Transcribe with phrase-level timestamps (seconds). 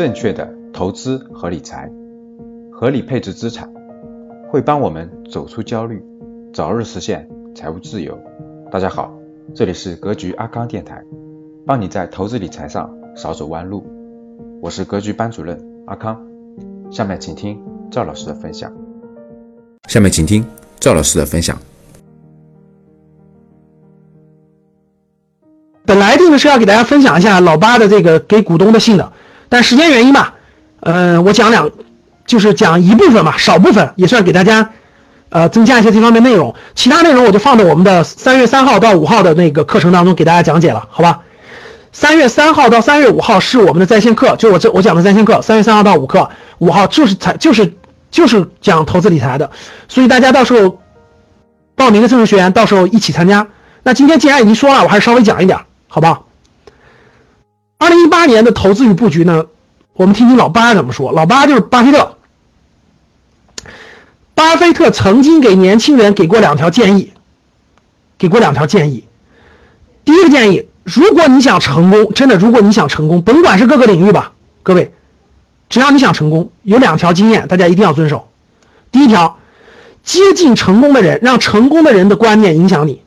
[0.00, 1.92] 正确的投资和理财，
[2.72, 3.70] 合理配置资产，
[4.48, 6.02] 会帮我们走出焦虑，
[6.54, 8.18] 早日实现财务自由。
[8.72, 9.12] 大家好，
[9.54, 11.04] 这里是格局阿康电台，
[11.66, 13.86] 帮你在投资理财上少走弯路。
[14.62, 16.18] 我是格局班主任阿康，
[16.90, 18.72] 下面请听赵老师的分享。
[19.86, 20.42] 下面请听
[20.78, 21.58] 赵老师的分享。
[25.84, 29.12] 本来这个是要给大家分享一下老八的这个给股东的信的，
[29.50, 30.34] 但时间原因吧，
[30.80, 31.70] 呃，我讲两，
[32.24, 34.70] 就是讲一部分吧，少部分也算给大家，
[35.28, 36.54] 呃，增加一些这方面内容。
[36.74, 41.20] 其他内容我就放到我们的三月三号到五号的那个课程当中给大家讲解了，好吧？
[41.92, 47.74] 三月三号到三月五号是我们的在线课，就我这我讲的在线课，三月三号到五课，五号就是才就是
[48.12, 49.50] 就是讲投资理财的，
[49.88, 50.78] 所以大家到时候
[51.74, 53.48] 报名的正式学员到时候一起参加。
[53.82, 55.58] 那今天既然已经说了，我还是稍微讲一点。
[55.88, 56.20] 好吧，
[57.80, 59.46] 二零一八年的投资与布局呢，
[59.94, 61.12] 我们听听老八怎么说。
[61.12, 62.18] 老八就是巴菲特，
[64.34, 67.14] 巴菲特曾经给年轻人给过两条建议，
[68.18, 69.06] 给过两条建议。
[70.04, 74.92] 第一个建议，如果你想成功，真的，如果你想成功，甭管是各个领域吧，各位，
[75.70, 78.28] 只要你想成功，有两条经验，大家一定要遵守。
[78.92, 79.38] 第一条，
[80.02, 83.00] 接近成功的人，让成功的人的观念影响你。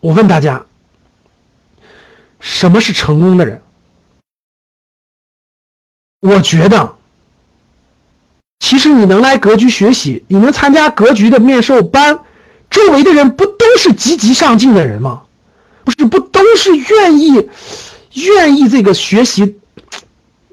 [0.00, 0.66] 我问大家。
[2.40, 3.62] 什么是成功的人？
[6.20, 6.96] 我觉得，
[8.58, 12.18] 其实你能来格局学习，你能参加格局的面授班，
[12.70, 15.22] 周围的人不都是积极上进的人吗？
[15.84, 17.48] 不是，不都是愿意
[18.14, 19.58] 愿意这个学习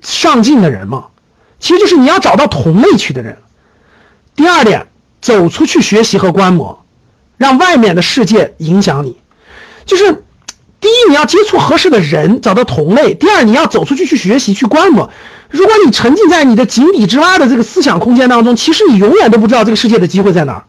[0.02, 1.08] 上进的人吗？
[1.60, 3.38] 其实就是你要找到同类去的人。
[4.36, 4.88] 第二点，
[5.20, 6.86] 走出去学习和观摩，
[7.38, 9.18] 让外面的世界影响你，
[9.86, 10.24] 就是。
[10.86, 15.10] 第一，你要接触合适的人，找到同类；第二，你要走出去去学习、去观摩。
[15.50, 20.64] 如果你沉浸在你的井底之蛙的这个思想空间当中，其实你永远都不知道这个世界的机会在哪。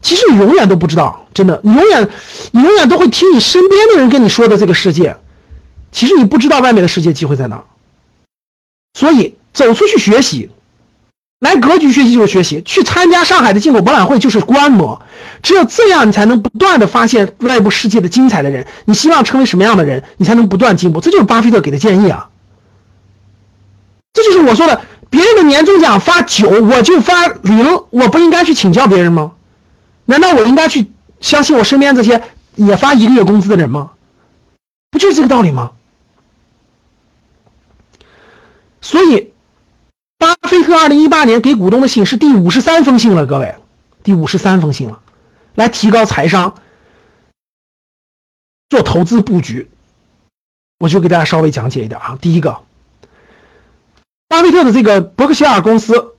[0.00, 2.08] 其实你永远都不知道，真的，你永远，
[2.52, 5.14] 你永远都会听你身边的人跟你说的这个世界。
[5.92, 7.64] 其实你不知道外面的世界机会在哪。
[8.98, 10.48] 所以，走出去学习。
[11.44, 15.02] 来格局学习就是学习，去参加上海的进口博览会就是观摩，
[15.42, 18.66] 只有这样，你才能不断的发现外部世界的精彩的人。
[18.86, 21.02] 你希望成为什么样的人，你才能不断进步。
[21.02, 22.30] 这就是巴菲特给的建议啊。
[24.14, 29.32] 这就是我说的，别人的年终奖发九，我就发零，我不应该去请教别人吗？
[30.06, 30.90] 难道我应该去
[31.20, 32.22] 相信我身边这些
[32.54, 33.90] 也发一个月工资的人吗？
[34.90, 35.72] 不就是这个道理吗？
[38.80, 39.33] 所以。
[40.76, 43.54] 二零一八年给股东的信是第五十三封信了，各位，
[44.02, 45.00] 第五十三封信了，
[45.54, 46.54] 来提高财商，
[48.68, 49.70] 做投资布局，
[50.78, 52.18] 我就给大家稍微讲解一点啊。
[52.20, 52.58] 第一个，
[54.28, 56.14] 巴菲特的这个伯克希尔公司，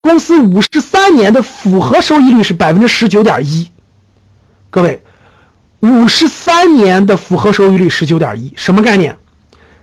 [0.00, 3.70] 公司五十三年的复合收益率是百分之十九点一，
[4.70, 5.02] 各位，
[5.80, 9.18] 五十三年的复合收益率十九点一，什么概念？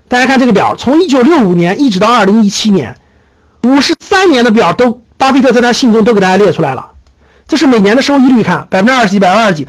[0.08, 2.98] 大家看这个表，从一九六五年一直到二零一七年。
[3.64, 6.92] 五十三年的表都，巴菲特在他信中都给大家列出来了，
[7.48, 9.68] 这是每年的收益率，看百分之二十几，百分之二十几，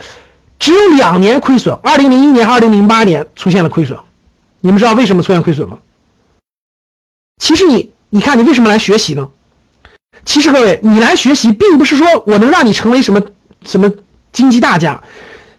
[0.59, 3.99] 只有两年亏损，二零零一年、二零零八年出现了亏损，
[4.61, 5.79] 你们知道为什么出现亏损吗？
[7.39, 9.29] 其实你，你看你为什么来学习呢？
[10.25, 13.21] 其实各位，你来学习并不是说我能让你成为什么
[13.65, 13.91] 什么
[14.33, 15.03] 经济大家，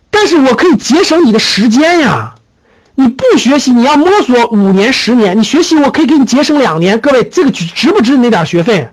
[0.10, 2.33] 但是我可以节省你的时间呀。
[2.96, 5.38] 你不学习，你要摸索五年、十年。
[5.38, 7.00] 你学习，我可以给你节省两年。
[7.00, 8.90] 各位，这个值不值那点学费？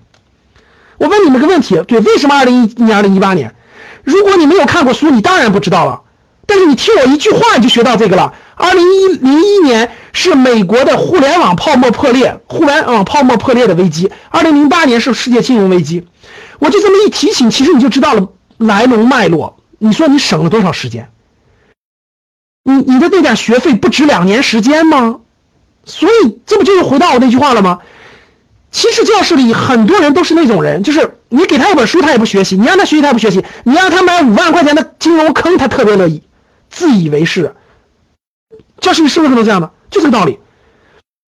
[0.96, 3.54] 我问你们个问题：对，为什么二零一年、二零一八年？
[4.02, 6.00] 如果你没有看过书，你当然不知道了。
[6.46, 8.32] 但是你听我一句话，你就学到这个了。
[8.56, 14.10] 二零一零一年是美国的互联网泡沫破裂，互联网泡沫破裂的危机。
[14.30, 16.06] 二零零八年是世界金融危机。
[16.58, 19.58] 我就这么一提醒，其实你就知道了来龙脉络。
[19.78, 21.10] 你说你省了多少时间？
[22.70, 25.20] 你你的那点学费不值两年时间吗？
[25.84, 27.80] 所以这不就是回到我那句话了吗？
[28.70, 36.22] 其实教室里很多人都是那种人，就是你给他一本书他也不学习，你让他学习他也不学习，你让他买五万块钱的金融坑他特别乐意，
[36.68, 37.54] 自以为是。
[38.80, 39.70] 教室里是不是都这样的？
[39.90, 40.38] 就这个道理。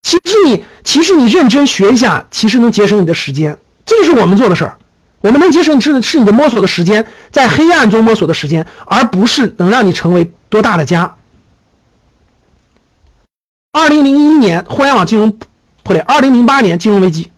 [0.03, 4.79] 其实你其实你认真学一下，其实能节省你的时间，这就是我们做的事儿。
[5.21, 11.17] 我们能节省是是你的摸索的时间，在黑暗中摸索的时间，而不是能让你成为多大的家。
[13.77, 15.39] 二零零一年互联网金融
[15.83, 17.31] 破裂，二零零八年金融危机，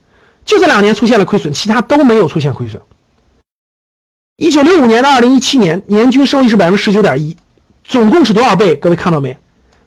[0.44, 2.80] 就这两年出现了亏损，其他都没有出现亏损。
[4.36, 7.36] 一九六五年到二零一七年，年均收益是百分之十九点一，
[7.82, 8.76] 总共是多少倍？
[8.76, 9.36] 各位看到没？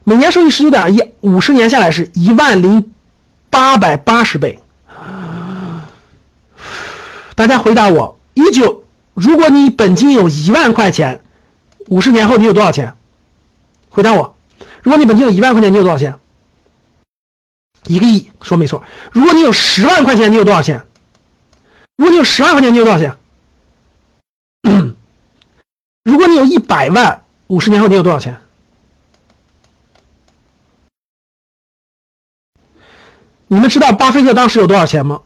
[0.03, 2.91] 每年收益十九点一，五十年下来是一万零
[3.49, 4.59] 八百八十倍。
[7.33, 8.83] 大家回答我：一九，
[9.13, 11.21] 如果你本金有一万块钱，
[11.87, 12.93] 五十年后你有多少钱？
[13.89, 14.35] 回答我：
[14.83, 16.13] 如果你本金有一万块钱，你有多少钱？
[17.91, 18.81] 一个亿，说没错。
[19.11, 20.85] 如果你有十万块钱，你有多少钱？
[21.97, 23.17] 如果你有十万块钱，你有多少钱？
[26.03, 28.39] 如果你有一百万，五十年后你有多少钱？
[33.47, 35.21] 你们知道巴菲特当时有多少钱吗？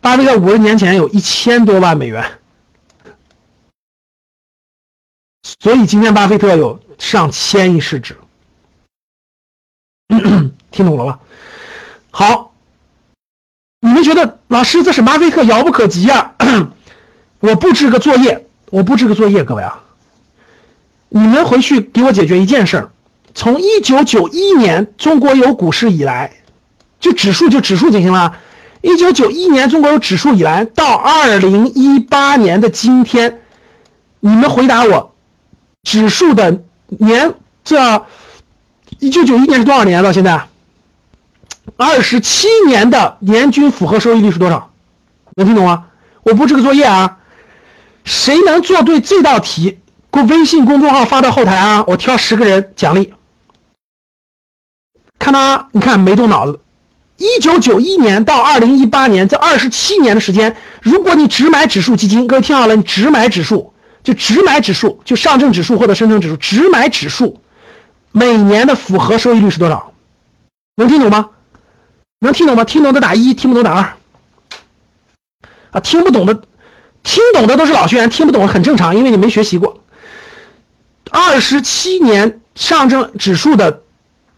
[0.00, 2.38] 巴菲特五十年前有一千多万美元，
[5.42, 8.16] 所以今天巴菲特有上千亿市值。
[10.70, 11.18] 听懂了吧？
[12.16, 12.52] 好，
[13.80, 16.34] 你们觉得老师这是巴菲特遥不可及呀？
[17.40, 19.80] 我布置个作业，我布置个作业，各位啊，
[21.08, 22.90] 你们回去给我解决一件事儿：
[23.34, 26.30] 从一九九一年中国有股市以来，
[27.00, 28.36] 就指数就指数就行了。
[28.80, 33.40] 一九九一年中国有指数以来，到二零一八年的今天，
[34.20, 35.16] 你们回答我，
[35.82, 37.34] 指数的年
[37.64, 38.06] 这
[39.00, 40.46] 一九九一年是多少年到现在？
[41.76, 44.70] 二十七年的年均复合收益率是多少？
[45.36, 45.86] 能听懂吗？
[46.22, 47.18] 我布置个作业啊，
[48.04, 49.78] 谁能做对这道题，
[50.12, 53.12] 给微信公众号发到后台啊，我挑十个人奖励。
[55.18, 56.60] 看他，你看没动脑子。
[57.16, 63.72] 一九九一年到二零一八年这二十七年的时间，如果你只买指数基金，各位听好了，你只买指数，
[64.02, 67.40] 就只买指数，就上证指数或者深成指数，只买指数，
[68.12, 69.92] 每年的复合收益率是多少？
[70.76, 71.30] 能听懂吗？
[72.26, 72.64] 能听懂吗？
[72.64, 73.96] 听懂的打一，听不懂打二。
[75.70, 76.34] 啊，听不懂的，
[77.02, 79.82] 听懂的都是老学员，听不懂很正常，因为你没学习过。
[81.10, 83.82] 二十七年上证指数的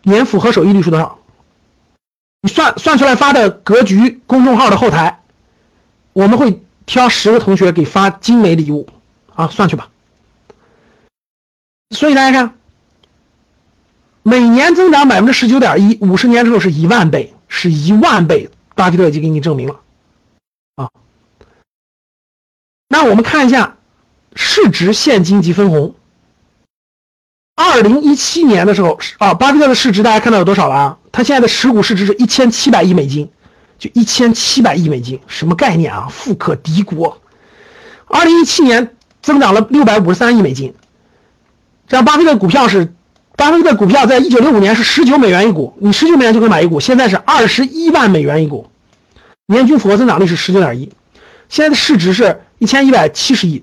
[0.03, 1.19] 年复合收益率是多少？
[2.43, 5.21] 你算算出来发的格局公众号的后台，
[6.13, 8.89] 我们会挑十个同学给发精美礼物
[9.35, 9.89] 啊，算去吧。
[11.91, 12.55] 所以大家看，
[14.23, 19.81] 每年增长百分之十九点一，五十年之后是一万倍，是一万倍，巴菲特已经给你证明了
[20.77, 20.91] 啊。
[22.89, 23.77] 那我们看一下
[24.35, 25.95] 市值、现金及分红。
[27.55, 30.99] 二零一七年的时候啊，巴菲特的市值大家看到有多少了啊？
[31.11, 33.31] 他现在的持股市值是一千七百亿美金，
[33.79, 36.09] 就一千七百亿美金，什么概念啊？
[36.11, 37.21] 富可敌国。
[38.07, 40.75] 二零一七年增长了六百五十三亿美金。
[41.89, 42.95] 这样，巴菲特股票是，
[43.37, 48.69] 巴菲特股票在一九六五年是十九美元一股，你十九美元就可以买一股，现在是二十一万美元一股，
[49.47, 50.91] 年均复合增长率是十九点一，
[51.49, 53.63] 现在的市值是一千一百七十亿。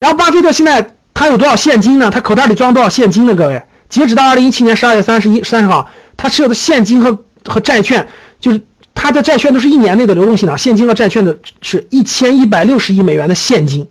[0.00, 0.94] 然后，巴菲特现在。
[1.14, 2.10] 他有多少现金呢？
[2.10, 3.34] 他口袋里装多少现金呢？
[3.34, 8.08] 各位，截止到二零一七年十二月三十一三十号，他持有的现金和和债券，
[8.40, 8.62] 就是
[8.94, 13.86] 他的债券都是一年内的流动性的，现金和债券的是一千一百六十亿美元的现金，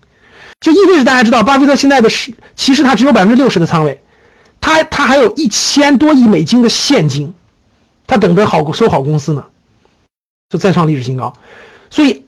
[0.60, 4.02] 就意味着大家知道，巴菲特现在的是其实他只有百分之六十的仓位，
[4.62, 7.34] 他他还有一千多亿美金的现金，
[8.08, 9.44] 他等着好收好公司呢，
[10.50, 11.34] 就再创历史新高，
[11.90, 12.24] 所以。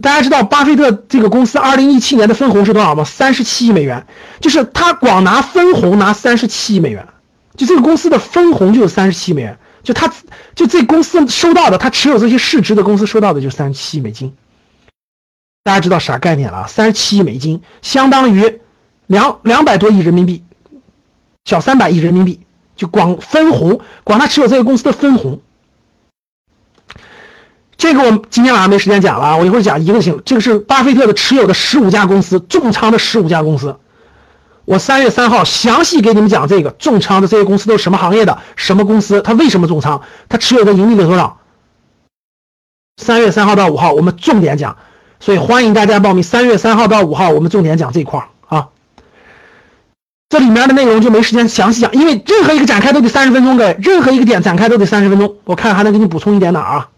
[0.00, 3.02] 大家知道巴菲特这个公司二零一七年的分红是多少吗？
[3.02, 4.06] 三十七亿美元，
[4.38, 7.08] 就是他光拿分红拿三十七亿美元，
[7.56, 10.14] 就这个公司的分红就有三十七亿美元，就他
[10.54, 14.32] 就这公司收到的，他持有这些市值的公司收到的就三十七亿美金。
[15.64, 16.68] 大家知道啥概念了？
[16.68, 18.60] 三十七亿美金相当于
[19.08, 20.44] 两两百多亿人民币，
[21.48, 22.40] 小三百亿人民币，
[22.76, 25.40] 就光分红，光他持有这个公司的分红。
[27.78, 30.20] 这个我今天晚上没时间讲了啊，我一会儿讲一个行。
[30.26, 33.78] 这个是巴菲特的持有的十五家公司，重仓的十五家公司。
[34.66, 41.38] 我三月三号详细给你们讲这个重仓的这些公司都是什么行业的，什么公司，它为什么重仓，它持有的盈利有多少。
[42.98, 44.76] 三月三号到五号我们重点讲，
[45.18, 46.22] 所以欢迎大家报名。
[46.22, 48.28] 三月三号到五号我们重点讲这块啊，
[50.28, 55.36] 这里面的内容就没时间详细讲，因为任何一个展开都得三十分钟，各位，任何一个点展开都得三十分钟。
[55.44, 56.90] 我看还能给你补充一点哪啊？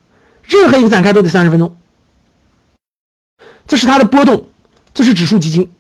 [0.42, 1.76] 任何一个展开都得三十分钟，
[3.68, 4.48] 这是它的波动，
[4.92, 5.70] 这是指数基金，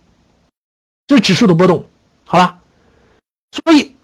[1.08, 1.86] 这是指数的波动，
[2.24, 2.58] 好吧，
[3.50, 3.96] 所以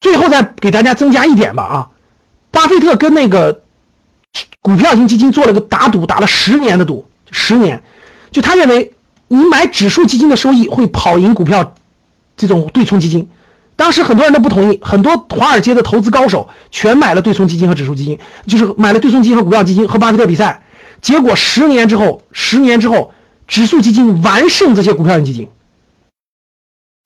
[0.00, 1.90] 最后再给大家增加一点吧啊，
[2.50, 3.62] 巴菲特跟那个
[4.60, 7.82] 股票型基金做了个打赌，打了十年的赌，十年，
[8.30, 8.92] 就他认为
[9.28, 11.74] 你买指数基金的收益会跑赢股票
[12.48, 13.28] 这种对冲基金。
[13.76, 20.62] 当时很多人都不同意，很多华尔街的投资高手全买了对冲基金和指数基金，就是买了对冲基金和股票基金和巴菲特比赛。
[21.00, 23.14] 结果十年之后，十年之后，
[23.46, 25.48] 指数基金完胜这些股票型基金。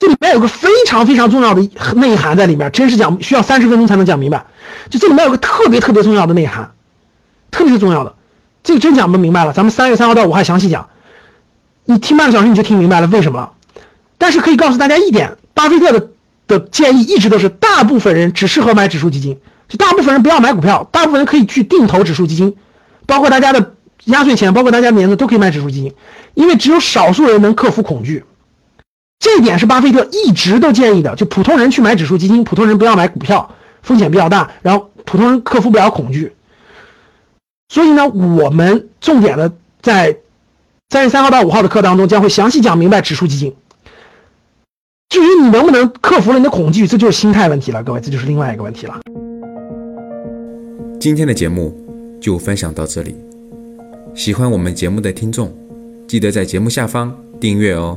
[0.00, 1.62] 这里面有个非常非常重要的
[1.94, 4.46] 内涵在里面，真是讲需要三十分钟才能讲明白。
[4.90, 6.72] 就这里面有个特别特别重要的内涵，
[7.52, 8.16] 特别是重要的，
[8.64, 9.52] 这个真讲不明白了。
[9.52, 10.88] 咱们三月三号到五号详细讲，
[11.84, 13.52] 你听半个小时你就听明白了为什么了。
[14.18, 16.08] 但是可以告诉大家一点，巴菲特的
[16.46, 22.56] 的建议一直都是，大部分人只适合买指数基金，就大部分人不要买股票，大部分人可以去定投指数基金，
[23.06, 25.94] 包括大家的压岁钱，包括大家的年资都可以买指数基金，
[26.34, 28.24] 因为只有少数人能克服恐惧。
[29.18, 36.34] 这一点是巴菲特一直都建议的，就普通人去买指数基金，普通人不要买股票，风险比较大，然后普通人克服不了恐惧。
[37.68, 40.18] 所以呢，我们重点的在
[40.90, 43.56] 三月三号到五号的课当中将会详细讲明白指数基金。
[45.14, 49.00] 至于你能不能克服了你的恐惧，这就是心态问题了，各位，这就是另外一个问题了。
[50.98, 51.72] 今天的节目
[52.20, 53.14] 就分享到这里，
[54.12, 55.56] 喜欢我们节目的听众，
[56.08, 57.96] 记得在节目下方订阅哦。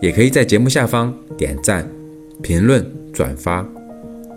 [0.00, 1.84] 也可以在节目下方点赞、
[2.40, 3.66] 评论、转发。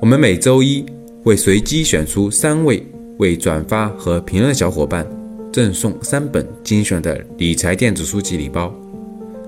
[0.01, 0.83] 我们每周一
[1.23, 2.83] 会随机选出三位
[3.19, 5.05] 为转发和评论的小伙伴，
[5.53, 8.73] 赠送三本精选的理财电子书籍礼包。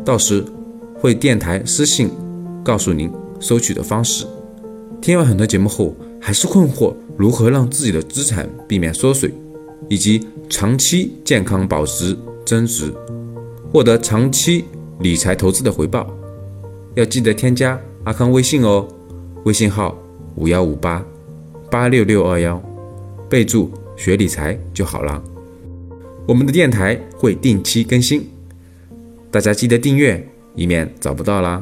[0.06, 0.46] 到时
[1.00, 2.12] 会电台私信
[2.64, 4.26] 告诉您收取的方式。
[5.02, 9.34] 听完很多节目后，还是困惑如何让自己的资产避免缩水，
[9.90, 12.94] 以及长期健康保值增值，
[13.72, 14.66] 获得长期。
[15.00, 16.08] 理财投资的回报，
[16.94, 18.88] 要记得添加阿康微信哦，
[19.44, 19.98] 微信号
[20.36, 21.04] 五幺五八
[21.70, 22.62] 八六六二幺，
[23.28, 25.22] 备注学理财就好了。
[26.26, 28.30] 我们的电台会定期更新，
[29.32, 31.62] 大家记得订阅，以免找不到啦。